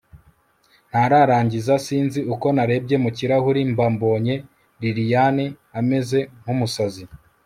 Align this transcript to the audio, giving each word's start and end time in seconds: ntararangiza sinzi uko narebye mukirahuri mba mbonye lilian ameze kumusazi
ntararangiza 0.89 1.73
sinzi 1.85 2.19
uko 2.33 2.47
narebye 2.55 2.95
mukirahuri 3.03 3.61
mba 3.71 3.85
mbonye 3.93 4.35
lilian 4.81 5.37
ameze 5.79 6.19
kumusazi 6.43 7.03